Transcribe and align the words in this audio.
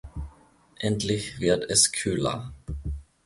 Endlich 0.79 1.39
wird 1.39 1.69
es 1.69 1.91
kühler. 1.91 2.51